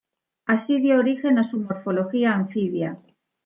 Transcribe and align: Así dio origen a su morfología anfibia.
Así 0.47 0.79
dio 0.81 0.97
origen 0.97 1.37
a 1.37 1.43
su 1.43 1.59
morfología 1.59 2.33
anfibia. 2.33 2.97